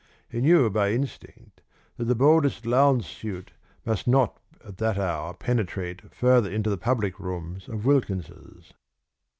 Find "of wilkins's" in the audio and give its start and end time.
7.69-8.73